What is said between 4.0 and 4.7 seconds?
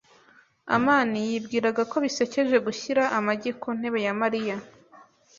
ya Mariya.